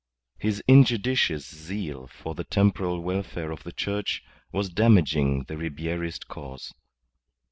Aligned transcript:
His 0.39 0.63
injudicious 0.67 1.45
zeal 1.47 2.07
for 2.07 2.33
the 2.33 2.43
temporal 2.43 3.01
welfare 3.01 3.51
of 3.51 3.61
the 3.63 3.71
Church 3.71 4.23
was 4.51 4.67
damaging 4.71 5.43
the 5.43 5.53
Ribierist 5.57 6.27
cause. 6.27 6.73